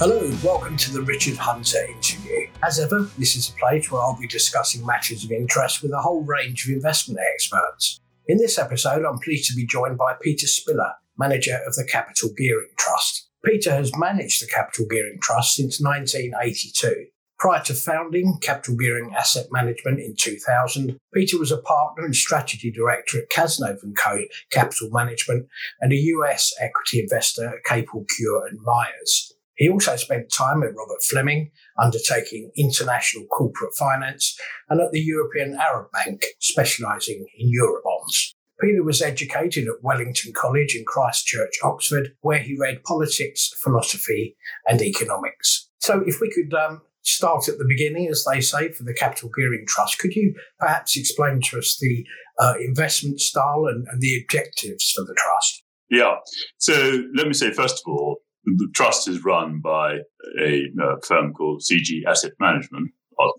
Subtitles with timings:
[0.00, 2.48] Hello, welcome to the Richard Hunter interview.
[2.62, 6.00] As ever, this is a place where I'll be discussing matters of interest with a
[6.00, 8.00] whole range of investment experts.
[8.26, 12.30] In this episode, I'm pleased to be joined by Peter Spiller, manager of the Capital
[12.34, 13.28] Gearing Trust.
[13.44, 17.08] Peter has managed the Capital Gearing Trust since 1982.
[17.38, 22.70] Prior to founding Capital Gearing Asset Management in 2000, Peter was a partner and strategy
[22.70, 24.22] director at Cazenove & Co.
[24.50, 25.46] Capital Management
[25.82, 29.34] and a US equity investor at Capel Cure and Myers.
[29.60, 34.34] He also spent time at Robert Fleming, undertaking international corporate finance,
[34.70, 38.32] and at the European Arab Bank, specialising in Eurobonds.
[38.58, 44.34] Peter was educated at Wellington College in Christ Church, Oxford, where he read politics, philosophy,
[44.66, 45.68] and economics.
[45.78, 49.28] So, if we could um, start at the beginning, as they say, for the Capital
[49.28, 52.06] Gearing Trust, could you perhaps explain to us the
[52.38, 55.62] uh, investment style and, and the objectives for the trust?
[55.90, 56.14] Yeah.
[56.56, 59.98] So, let me say, first of all, the trust is run by
[60.40, 60.66] a,
[61.06, 62.90] firm called CG Asset Management,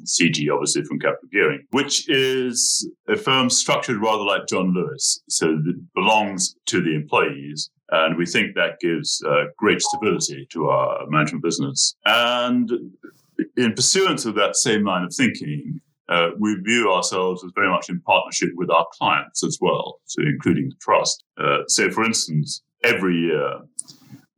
[0.05, 5.49] CG obviously from Capital Gearing, which is a firm structured rather like John Lewis, so
[5.49, 7.69] it belongs to the employees.
[7.89, 11.95] And we think that gives uh, great stability to our management business.
[12.05, 12.71] And
[13.57, 17.89] in pursuance of that same line of thinking, uh, we view ourselves as very much
[17.89, 21.23] in partnership with our clients as well, so including the trust.
[21.37, 23.59] Uh, so, for instance, every year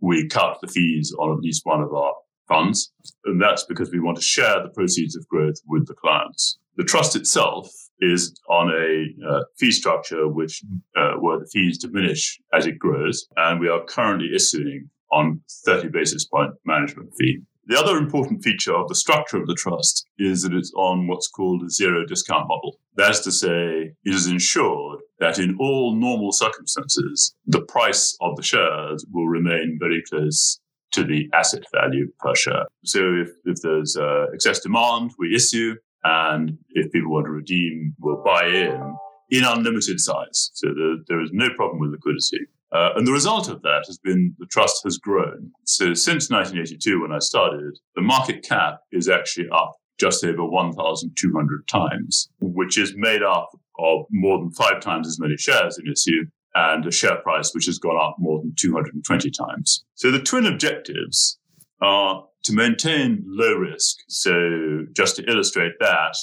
[0.03, 2.13] we cut the fees on at least one of our
[2.49, 2.91] funds.
[3.23, 6.59] And that's because we want to share the proceeds of growth with the clients.
[6.75, 10.61] The trust itself is on a uh, fee structure which
[10.97, 15.89] uh, where the fees diminish as it grows, and we are currently issuing on 30
[15.89, 17.39] basis point management fee.
[17.65, 21.29] The other important feature of the structure of the trust is that it's on what's
[21.29, 22.77] called a zero discount model.
[22.95, 28.43] That's to say, it is ensured that in all normal circumstances, the price of the
[28.43, 30.59] shares will remain very close
[30.91, 32.65] to the asset value per share.
[32.83, 37.95] So if, if there's uh, excess demand, we issue, and if people want to redeem,
[37.99, 38.97] we'll buy in
[39.29, 40.51] in unlimited size.
[40.53, 42.45] So there, there is no problem with liquidity.
[42.73, 45.51] Uh, and the result of that has been the trust has grown.
[45.65, 51.67] So since 1982, when I started, the market cap is actually up just over 1,200
[51.67, 56.25] times, which is made up of more than five times as many shares in issue
[56.55, 59.85] and a share price which has gone up more than 220 times.
[59.95, 61.39] So the twin objectives
[61.81, 63.97] are to maintain low risk.
[64.07, 66.15] So just to illustrate that,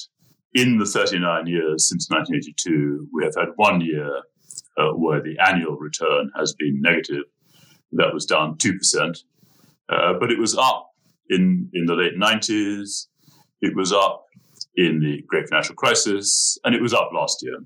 [0.54, 4.22] in the 39 years since 1982, we have had one year
[4.80, 7.24] uh, where the annual return has been negative.
[7.92, 9.24] That was down 2%.
[9.88, 10.90] Uh, but it was up
[11.28, 13.06] in, in the late 90s.
[13.60, 14.26] It was up
[14.76, 17.58] in the great financial crisis, and it was up last year.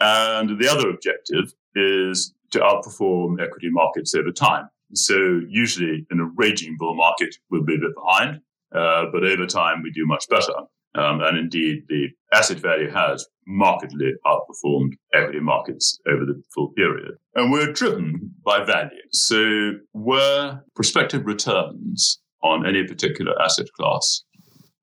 [0.00, 4.68] And the other objective is to outperform equity markets over time.
[4.94, 8.40] So usually in a raging bull market, we'll be a bit behind,
[8.74, 10.52] uh, but over time we do much better.
[10.94, 17.12] Um, and indeed, the asset value has markedly outperformed equity markets over the full period.
[17.34, 19.02] And we're driven by value.
[19.12, 24.22] So where prospective returns on any particular asset class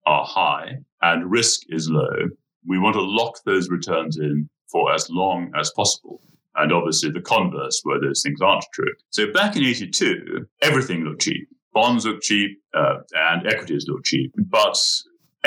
[0.06, 2.30] are high and risk is low,
[2.66, 6.22] we want to lock those returns in for as long as possible.
[6.56, 8.92] And obviously the converse where those things aren't true.
[9.12, 11.48] So back in 82, everything looked cheap.
[11.74, 14.34] Bonds looked cheap uh, and equities looked cheap.
[14.50, 14.78] But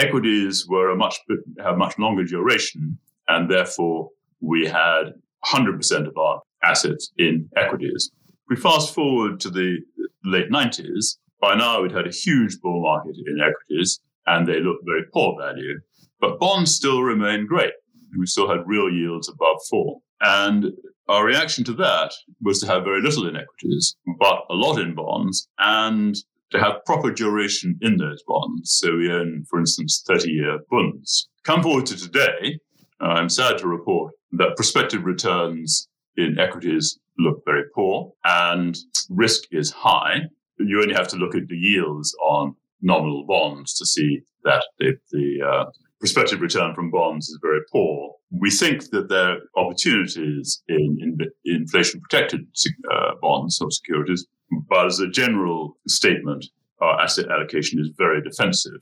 [0.01, 1.19] equities were a much,
[1.63, 2.99] have much longer duration.
[3.29, 5.13] And therefore we had
[5.45, 8.11] 100% of our assets in equities.
[8.49, 9.79] We fast forward to the
[10.25, 11.17] late 90s.
[11.41, 15.37] By now we'd had a huge bull market in equities and they looked very poor
[15.41, 15.81] value.
[16.21, 17.73] But bonds still remained great.
[18.19, 20.01] We still had real yields above four.
[20.21, 20.73] And
[21.09, 22.13] our reaction to that
[22.43, 26.15] was to have very little in equities, but a lot in bonds and
[26.51, 28.73] to have proper duration in those bonds.
[28.73, 31.29] So we own, for instance, 30 year bonds.
[31.45, 32.59] Come forward to today,
[33.01, 38.77] uh, I'm sad to report that prospective returns in equities look very poor and
[39.09, 40.21] risk is high.
[40.59, 44.97] You only have to look at the yields on nominal bonds to see that the,
[45.13, 45.65] the uh,
[45.99, 48.15] prospective return from bonds is very poor.
[48.31, 52.47] We think that there are opportunities in, in inflation protected
[52.91, 54.27] uh, bonds or securities,
[54.69, 56.47] but as a general statement,
[56.81, 58.81] our asset allocation is very defensive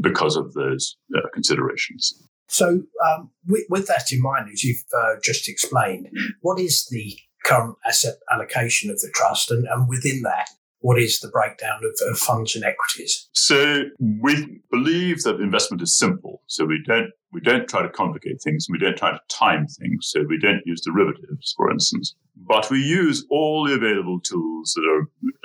[0.00, 2.22] because of those uh, considerations.
[2.48, 6.08] So, um, with, with, that in mind, as you've uh, just explained,
[6.42, 10.48] what is the current asset allocation of the trust, and, and within that,
[10.80, 13.28] what is the breakdown of, of, funds and equities?
[13.32, 16.42] So we believe that investment is simple.
[16.46, 18.66] So we don't we don't try to complicate things.
[18.68, 20.08] and We don't try to time things.
[20.08, 22.14] So we don't use derivatives, for instance.
[22.36, 25.02] But we use all the available tools that are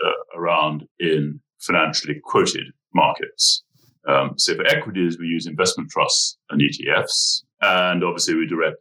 [0.07, 3.63] uh, around in financially quoted markets.
[4.07, 8.78] Um, so for equities, we use investment trusts and ETFs, and obviously we direct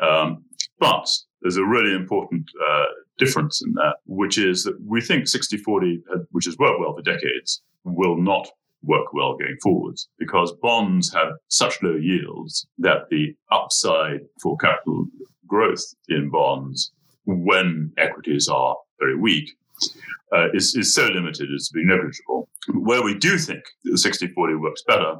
[0.00, 0.44] Um,
[0.78, 1.08] but
[1.42, 2.84] there's a really important uh,
[3.18, 7.02] difference in that, which is that we think 60 40, which has worked well for
[7.02, 8.48] decades, will not
[8.82, 15.06] work well going forwards because bonds have such low yields that the upside for capital
[15.46, 16.92] growth in bonds
[17.26, 19.50] when equities are very weak
[20.32, 22.48] uh, is, is so limited as to be negligible.
[22.72, 25.16] Where we do think the 60 40 works better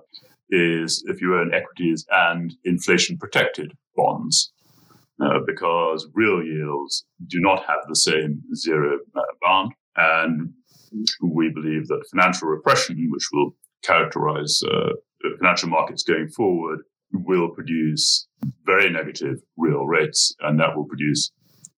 [0.50, 4.52] is if you own equities and inflation protected bonds
[5.20, 9.72] uh, because real yields do not have the same zero uh, bound.
[9.96, 10.52] And
[11.22, 14.90] we believe that financial repression, which will characterize uh,
[15.38, 16.81] financial markets going forward,
[17.12, 18.26] will produce
[18.64, 21.31] very negative real rates, and that will produce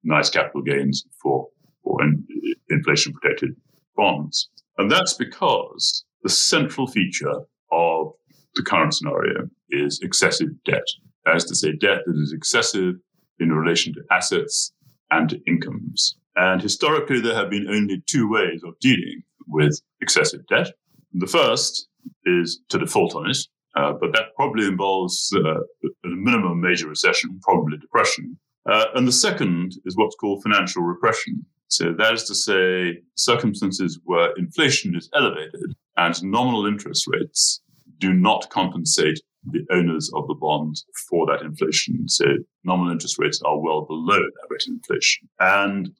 [0.05, 1.49] nice capital gains for,
[1.82, 2.25] for in,
[2.70, 3.50] inflation protected
[3.97, 4.49] bonds.
[4.79, 8.12] And that's because the central feature of
[8.55, 10.85] the current scenario is excessive debt.
[11.25, 12.94] That is to say, debt that is excessive
[13.38, 14.73] in relation to assets
[15.11, 16.17] and to incomes.
[16.37, 20.69] And historically, there have been only two ways of dealing with excessive debt.
[21.12, 21.88] The first
[22.25, 23.38] is to default on it,
[23.76, 28.38] uh, but that probably involves uh, a minimum major recession, probably depression.
[28.70, 31.44] Uh, and the second is what's called financial repression.
[31.69, 37.62] So that is to say, circumstances where inflation is elevated and nominal interest rates
[37.99, 39.20] do not compensate
[39.50, 40.76] the owners of the bond
[41.08, 42.08] for that inflation.
[42.08, 42.26] So
[42.64, 45.28] nominal interest rates are well below that rate of inflation.
[45.40, 45.90] And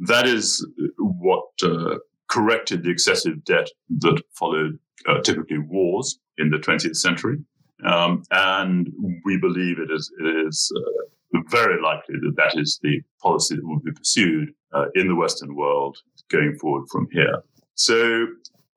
[0.00, 0.66] that is
[0.98, 1.96] what uh,
[2.28, 4.78] corrected the excessive debt that followed
[5.08, 7.38] uh, typically wars in the 20th century.
[7.84, 8.88] Um, and
[9.24, 13.66] we believe it is, it is uh, very likely that that is the policy that
[13.66, 15.96] will be pursued uh, in the Western world
[16.30, 17.42] going forward from here.
[17.74, 18.26] So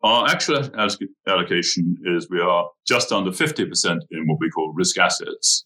[0.03, 0.69] our actual
[1.27, 5.65] allocation is we are just under 50% in what we call risk assets,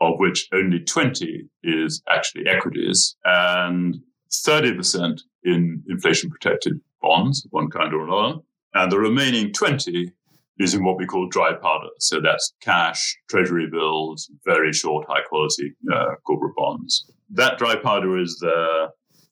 [0.00, 3.96] of which only 20 is actually equities and
[4.30, 8.40] 30% in inflation protected bonds, one kind or another.
[8.74, 10.12] And the remaining 20
[10.58, 11.88] is in what we call dry powder.
[11.98, 17.10] So that's cash, treasury bills, very short, high quality uh, corporate bonds.
[17.30, 18.88] That dry powder is there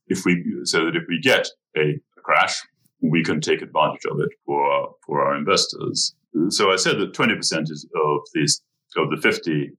[0.09, 2.61] if we, so that if we get a crash,
[3.01, 6.15] we can take advantage of it for for our investors.
[6.49, 8.63] So I said that 20% is of these
[8.97, 9.71] of the 50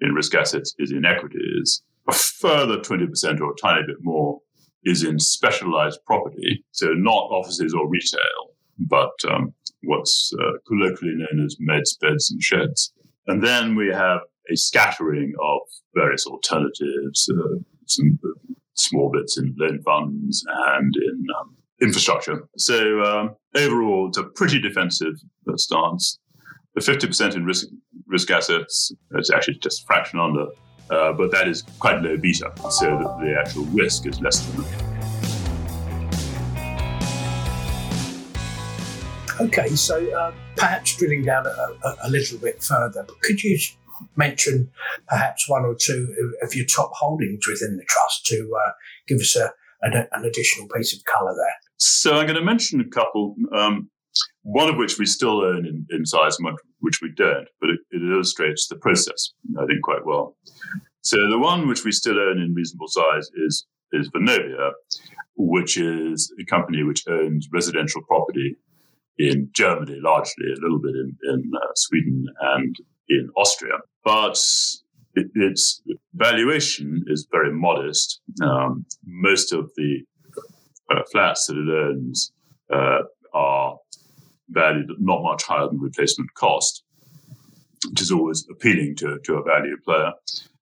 [0.00, 1.82] in risk assets is in equities.
[2.08, 4.40] A further 20% or a tiny bit more
[4.84, 6.64] is in specialized property.
[6.72, 12.42] So not offices or retail, but um, what's uh, colloquially known as meds, beds, and
[12.42, 12.92] sheds.
[13.26, 14.20] And then we have
[14.50, 15.60] a scattering of
[15.94, 18.18] various alternatives, uh, some
[18.74, 22.48] small bits in loan funds and in um, infrastructure.
[22.56, 25.14] So um, overall, it's a pretty defensive
[25.56, 26.18] stance.
[26.74, 27.66] The 50% in risk,
[28.06, 30.46] risk assets is actually just a fraction under,
[30.90, 34.62] uh, but that is quite low beta, so that the actual risk is less than
[34.62, 34.90] that.
[39.40, 43.58] Okay, so uh, perhaps drilling down a, a, little bit further, but could you
[44.14, 44.70] mention
[45.08, 48.70] perhaps one or two of, your top holdings within the trust to uh,
[49.08, 51.54] give us a, an, an, additional piece of colour there?
[51.78, 53.88] So I'm going to mention a couple, um,
[54.42, 56.36] one of which we still own in, in size
[56.80, 60.36] which we don't, but it, it, illustrates the process, I think, quite well.
[61.02, 64.72] So the one which we still own in reasonable size is, is Vonovia,
[65.36, 68.56] which is a company which owns residential property
[69.18, 72.76] in Germany, largely, a little bit in, in uh, Sweden and
[73.08, 73.74] in Austria.
[74.04, 74.38] But
[75.14, 75.82] it, its
[76.14, 78.20] valuation is very modest.
[78.42, 79.98] Um, most of the
[80.90, 82.32] uh, flats that it owns
[82.72, 83.00] uh,
[83.34, 83.76] are
[84.50, 86.82] valued not much higher than replacement cost,
[87.88, 90.12] which is always appealing to, to a value player.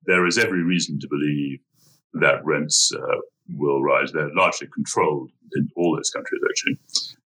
[0.07, 1.61] There is every reason to believe
[2.15, 3.21] that rents uh,
[3.57, 4.13] will rise.
[4.13, 6.79] They're largely controlled in all those countries, actually,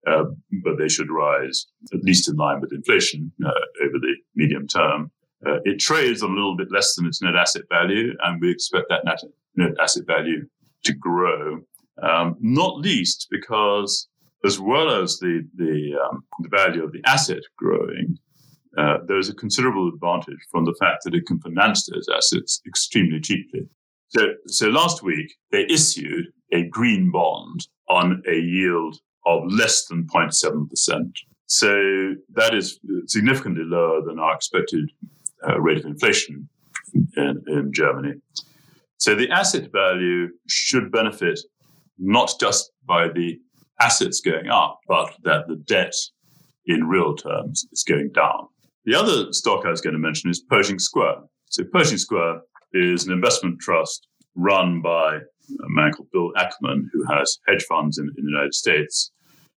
[0.06, 0.24] uh,
[0.64, 3.50] but they should rise at least in line with inflation uh,
[3.84, 5.10] over the medium term.
[5.44, 8.86] Uh, it trades a little bit less than its net asset value, and we expect
[8.88, 9.20] that net,
[9.56, 10.46] net asset value
[10.84, 11.60] to grow,
[12.02, 14.08] um, not least because
[14.44, 18.18] as well as the the, um, the value of the asset growing,
[18.78, 23.20] uh, there's a considerable advantage from the fact that it can finance those assets extremely
[23.20, 23.68] cheaply.
[24.08, 30.06] So, so last week they issued a green bond on a yield of less than
[30.06, 30.68] 0.7%.
[31.46, 34.90] So that is significantly lower than our expected
[35.46, 36.48] uh, rate of inflation
[36.94, 38.14] in, in Germany.
[38.96, 41.40] So the asset value should benefit
[41.98, 43.38] not just by the
[43.80, 45.94] assets going up, but that the debt
[46.66, 48.48] in real terms is going down.
[48.84, 51.16] The other stock I was going to mention is Pershing Square.
[51.50, 52.40] So Pershing Square
[52.72, 57.98] is an investment trust run by a man called Bill Ackman, who has hedge funds
[57.98, 59.12] in, in the United States.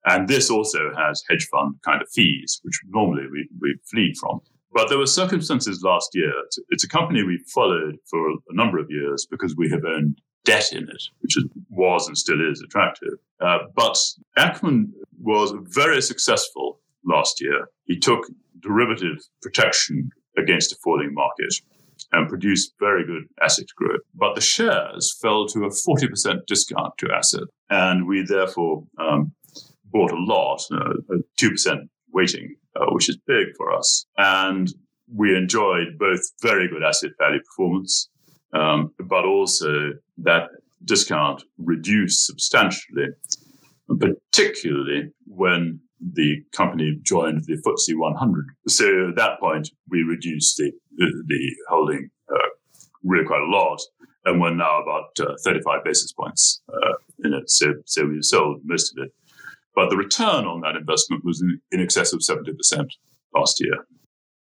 [0.07, 4.41] And this also has hedge fund kind of fees, which normally we, we flee from.
[4.73, 6.33] But there were circumstances last year.
[6.47, 10.19] It's, it's a company we followed for a number of years because we have owned
[10.45, 11.37] debt in it, which
[11.71, 13.15] was and still is attractive.
[13.41, 13.97] Uh, but
[14.37, 17.69] Ackman was very successful last year.
[17.85, 18.27] He took
[18.61, 21.55] derivative protection against a falling market
[22.13, 24.01] and produced very good asset growth.
[24.15, 27.45] But the shares fell to a 40% discount to asset.
[27.71, 29.33] And we therefore um,
[29.87, 34.05] bought a lot, uh, a 2% weighting, uh, which is big for us.
[34.17, 34.69] And
[35.15, 38.09] we enjoyed both very good asset value performance,
[38.53, 40.49] um, but also that
[40.85, 43.09] discount reduced substantially,
[43.99, 45.81] particularly when
[46.15, 48.47] the company joined the FTSE 100.
[48.69, 52.49] So at that point, we reduced the, the, holding uh,
[53.05, 53.81] really quite a lot.
[54.25, 56.95] And we're now about uh, 35 basis points uh,
[57.25, 57.51] in it.
[57.51, 59.13] So, so we sold most of it.
[59.75, 62.89] But the return on that investment was in, in excess of 70%
[63.35, 63.87] last year.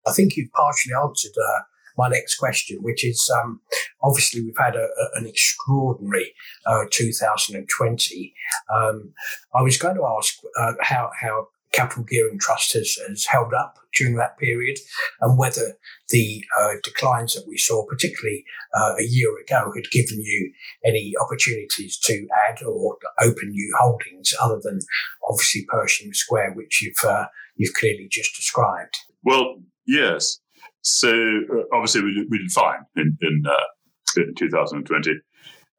[0.06, 1.60] I think you've partially answered uh,
[1.98, 3.60] my next question, which is um,
[4.02, 6.32] obviously we've had a, a, an extraordinary
[6.66, 8.34] uh, 2020.
[8.74, 9.12] Um,
[9.54, 13.78] I was going to ask uh, how how capital gearing trust has, has held up
[13.94, 14.78] during that period
[15.20, 15.76] and whether
[16.08, 20.52] the uh, declines that we saw, particularly uh, a year ago, had given you
[20.84, 24.80] any opportunities to add or open new holdings other than
[25.28, 27.26] obviously Pershing Square, which you've uh,
[27.56, 28.96] you've clearly just described.
[29.22, 30.40] Well, yes.
[30.82, 35.10] So uh, obviously we did, we did fine in in, uh, in 2020,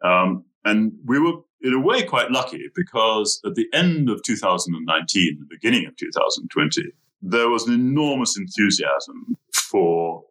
[0.04, 5.38] um, and we were in a way quite lucky because at the end of 2019,
[5.40, 6.84] the beginning of 2020,
[7.22, 10.24] there was an enormous enthusiasm for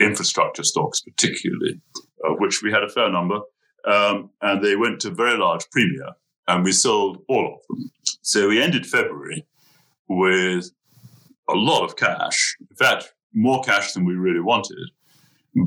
[0.00, 1.80] infrastructure stocks, particularly,
[2.24, 3.40] of which we had a fair number,
[3.86, 6.12] um, and they went to very large premia,
[6.46, 7.90] and we sold all of them.
[8.22, 9.46] So we ended February
[10.08, 10.70] with
[11.48, 12.56] a lot of cash.
[12.60, 14.90] In fact, more cash than we really wanted.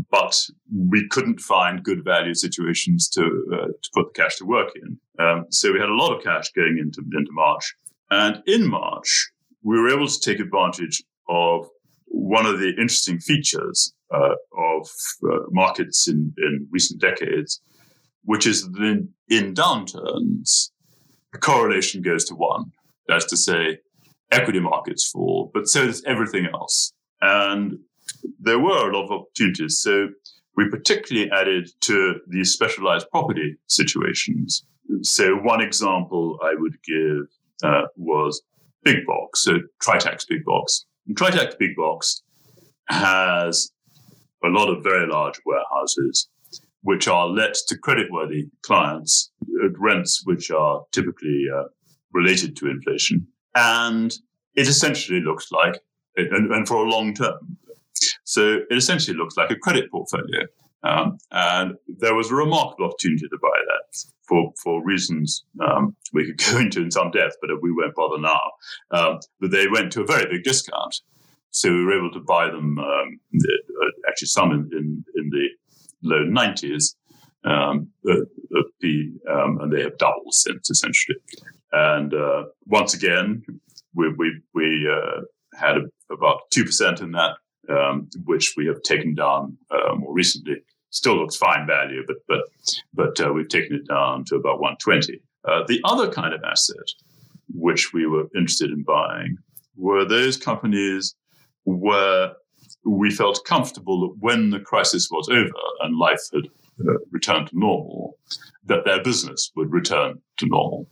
[0.09, 0.35] But
[0.73, 4.97] we couldn't find good value situations to uh, to put the cash to work in.
[5.19, 7.75] Um, so we had a lot of cash going into into March,
[8.09, 9.31] and in March
[9.63, 11.67] we were able to take advantage of
[12.05, 14.89] one of the interesting features uh, of
[15.23, 17.61] uh, markets in, in recent decades,
[18.23, 20.71] which is that in, in downturns,
[21.31, 22.71] the correlation goes to one.
[23.07, 23.79] That's to say,
[24.31, 26.93] equity markets fall, but so does everything else.
[27.21, 27.77] And
[28.39, 29.79] there were a lot of opportunities.
[29.79, 30.09] So
[30.57, 34.65] we particularly added to these specialized property situations.
[35.01, 37.27] So one example I would give
[37.63, 38.41] uh, was
[38.83, 40.85] Big Box, so Tritax Big Box.
[41.07, 42.23] And Tritax Big Box
[42.87, 43.71] has
[44.43, 46.27] a lot of very large warehouses
[46.83, 49.31] which are let to creditworthy clients
[49.63, 51.65] at rents which are typically uh,
[52.11, 53.27] related to inflation.
[53.55, 54.11] And
[54.55, 55.79] it essentially looks like
[56.17, 57.57] and, and for a long term.
[58.23, 60.45] So it essentially looks like a credit portfolio.
[60.83, 66.25] Um, and there was a remarkable opportunity to buy that for, for reasons um, we
[66.25, 68.39] could go into in some depth, but we won't bother now.
[68.91, 71.01] Um, but they went to a very big discount.
[71.51, 75.47] So we were able to buy them, um, uh, actually some in, in, in, the
[76.01, 76.95] low 90s,
[77.43, 78.25] um, the,
[79.29, 81.17] um, and they have doubled since essentially.
[81.73, 83.43] And uh, once again,
[83.93, 85.21] we, we, we uh,
[85.59, 87.37] had a about 2% in that,
[87.69, 90.55] um, which we have taken down uh, more recently.
[90.89, 92.41] Still looks fine value, but but
[92.93, 95.21] but uh, we've taken it down to about 120.
[95.45, 96.89] Uh, the other kind of asset
[97.53, 99.37] which we were interested in buying
[99.75, 101.15] were those companies
[101.65, 102.33] where
[102.85, 105.51] we felt comfortable that when the crisis was over
[105.81, 106.47] and life had
[106.87, 108.17] uh, returned to normal,
[108.65, 110.87] that their business would return to normal.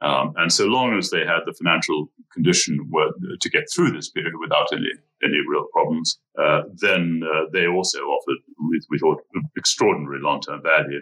[0.00, 3.10] Um, and so long as they had the financial condition were,
[3.40, 4.90] to get through this period without any
[5.24, 8.36] any real problems, uh, then uh, they also offered,
[8.68, 9.22] we, we thought,
[9.56, 11.00] extraordinary long term value.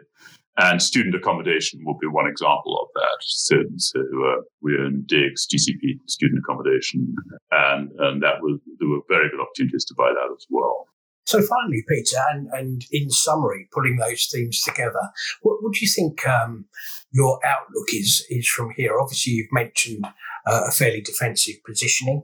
[0.58, 3.16] And student accommodation will be one example of that.
[3.20, 7.14] So, so uh, we own DIGS, GCP, student accommodation,
[7.50, 10.86] and, and that was there were very good opportunities to buy that as well.
[11.24, 15.00] So finally, Peter, and, and in summary, putting those themes together,
[15.42, 16.66] what, what do you think um,
[17.12, 18.98] your outlook is is from here?
[18.98, 20.04] Obviously, you've mentioned
[20.46, 22.22] uh, a fairly defensive positioning.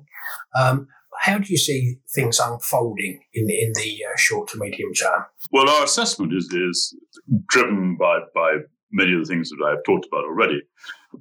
[0.58, 0.88] Um,
[1.20, 5.24] how do you see things unfolding in in the uh, short to medium term?
[5.52, 6.96] Well, our assessment is is
[7.48, 8.58] driven by by
[8.90, 10.62] many of the things that I've talked about already,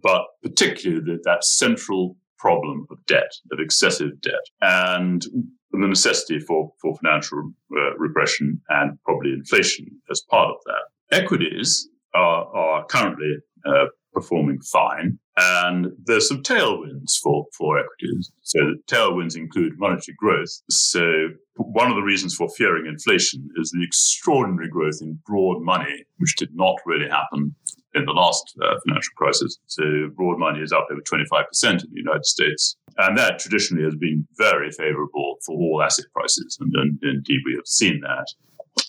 [0.02, 5.26] but particularly that, that central problem of debt, of excessive debt, and
[5.72, 11.18] the necessity for, for financial uh, repression and probably inflation as part of that.
[11.18, 18.32] Equities are, are currently uh, performing fine, and there's some tailwinds for, for equities.
[18.42, 20.50] So tailwinds include monetary growth.
[20.70, 26.06] So one of the reasons for fearing inflation is the extraordinary growth in broad money,
[26.18, 27.56] which did not really happen
[27.98, 29.58] in the last uh, financial crisis.
[29.68, 29.84] So
[30.16, 32.78] broad money is up over 25% in the United States.
[32.98, 36.58] And that traditionally has been very favorable for all asset prices.
[36.60, 38.28] And, and indeed, we have seen that.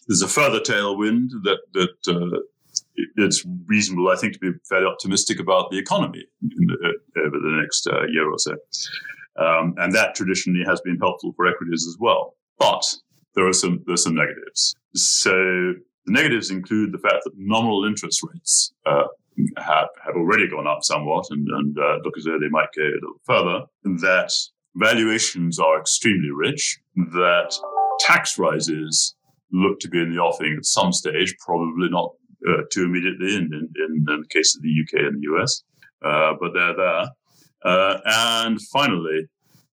[0.07, 2.41] There's a further tailwind that, that uh,
[3.17, 7.59] it's reasonable, I think, to be fairly optimistic about the economy the, uh, over the
[7.61, 8.57] next uh, year or so.
[9.39, 12.35] Um, and that traditionally has been helpful for equities as well.
[12.59, 12.83] But
[13.35, 14.75] there are some, there are some negatives.
[14.95, 15.75] So
[16.09, 19.05] the negatives include the fact that nominal interest rates uh,
[19.59, 22.83] have, have already gone up somewhat and, and uh, look as though they might go
[22.83, 23.67] a little further,
[24.01, 24.33] that
[24.75, 27.55] valuations are extremely rich, that
[28.01, 29.17] tax rises
[29.53, 32.11] look to be in the offing at some stage, probably not
[32.49, 35.63] uh, too immediately in, in, in, the case of the UK and the US,
[36.05, 37.05] uh, but they're there.
[37.65, 39.27] Uh, and finally,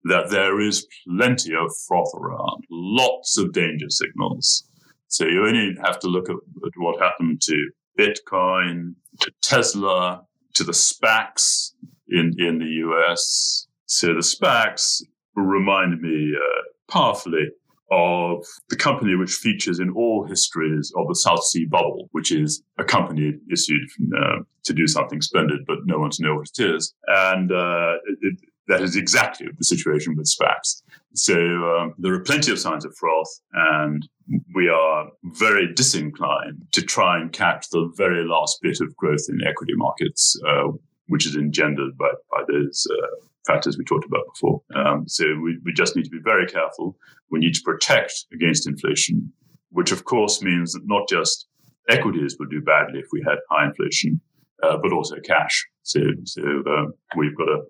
[0.06, 4.68] that there is plenty of froth around, lots of danger signals.
[5.14, 10.24] So you only have to look at, at what happened to Bitcoin, to Tesla,
[10.56, 11.74] to the SPACs
[12.10, 13.68] in, in the US.
[13.86, 15.04] So the SPACs
[15.36, 17.48] remind me uh, powerfully
[17.92, 22.64] of the company which features in all histories of the South Sea bubble, which is
[22.80, 26.64] a company issued uh, to do something splendid, but no one to know what it
[26.76, 26.92] is.
[27.06, 30.82] And uh, it, that is exactly the situation with SPACs.
[31.16, 34.08] So um, there are plenty of signs of froth, and
[34.56, 39.40] we are very disinclined to try and catch the very last bit of growth in
[39.48, 40.70] equity markets, uh,
[41.08, 44.62] which is engendered by, by those uh, factors we talked about before.
[44.76, 46.96] Um, so we, we just need to be very careful.
[47.30, 49.32] We need to protect against inflation,
[49.70, 51.48] which of course means that not just
[51.90, 54.20] equities would do badly if we had high inflation,
[54.64, 55.68] uh, but also cash.
[55.84, 56.86] So, so uh,
[57.18, 57.62] we've got to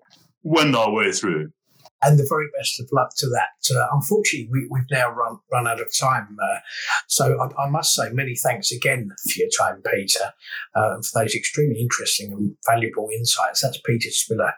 [0.42, 1.50] wend our way through.
[2.04, 3.74] And the very best of luck to that.
[3.74, 6.36] Uh, unfortunately, we, have now run run out of time.
[6.42, 6.58] Uh,
[7.08, 10.32] so I, I, must say many thanks again for your time, Peter,
[10.74, 13.62] uh, for those extremely interesting and valuable insights.
[13.62, 14.52] That's Peter Spiller,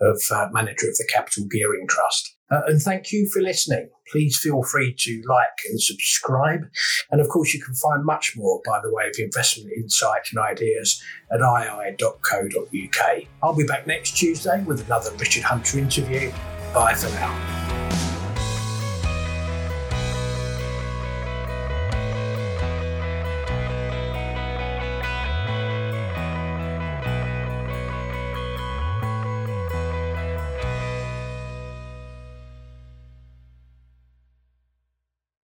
[0.00, 2.36] of uh, manager of the Capital Gearing Trust.
[2.50, 3.88] Uh, and thank you for listening.
[4.10, 6.62] Please feel free to like and subscribe.
[7.10, 10.40] And of course, you can find much more by the way of investment insight and
[10.40, 13.22] ideas at ii.co.uk.
[13.42, 16.32] I'll be back next Tuesday with another Richard Hunter interview.
[16.72, 17.89] Bye for now.